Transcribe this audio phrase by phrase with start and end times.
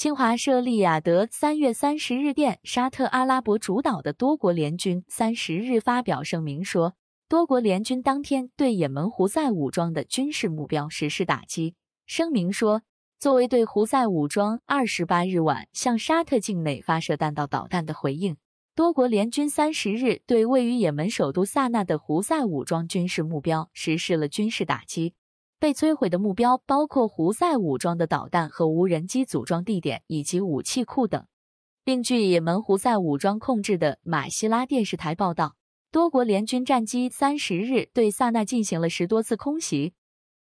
[0.00, 6.94] 新华社利雅得三月三十日电，沙特阿拉伯主导的多国联军三十日发表声明说，
[7.28, 11.74] 多国联军当天对也门胡塞武装的军事目标实施打击。
[12.06, 12.80] 声明说，
[13.18, 18.38] 作为对胡塞武装二十八日晚向沙特境内发射弹道导弹的回应，
[18.74, 25.12] 多国联军三十日对位于也门首都萨那的胡塞武装军事目标实施了军事打击。
[25.60, 31.26] 被摧毁的目标包括胡塞武装的导弹和无人机组装地点以及武器库等。
[31.84, 35.56] 另据也门胡塞武装控制的马希拉电视台报道，
[35.92, 39.92] 多国联军战机三十日对萨那进行了十多次空袭，